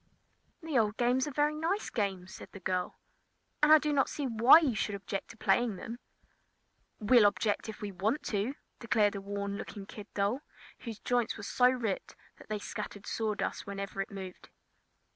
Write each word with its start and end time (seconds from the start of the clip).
"The 0.63 0.79
old 0.79 0.97
games 0.97 1.27
are 1.27 1.31
very 1.31 1.53
nice 1.53 1.91
games," 1.91 2.33
said 2.33 2.51
the 2.53 2.59
girl, 2.59 2.97
"and 3.61 3.71
I 3.71 3.77
do 3.77 3.93
not 3.93 4.09
see 4.09 4.25
why 4.25 4.57
you 4.57 4.73
should 4.73 4.95
object 4.95 5.29
to 5.29 5.37
playing 5.37 5.75
them." 5.75 5.99
"We'll 6.97 7.27
object 7.27 7.69
if 7.69 7.81
we 7.83 7.91
want 7.91 8.23
to!" 8.23 8.55
declared 8.79 9.13
a 9.13 9.21
worn 9.21 9.57
looking 9.59 9.85
kid 9.85 10.07
doll, 10.15 10.41
whose 10.79 10.97
joints 10.97 11.37
were 11.37 11.43
so 11.43 11.69
ripped 11.69 12.15
that 12.37 12.49
they 12.49 12.57
scattered 12.57 13.05
sawdust 13.05 13.67
whenever 13.67 14.01
it 14.01 14.09
moved. 14.09 14.49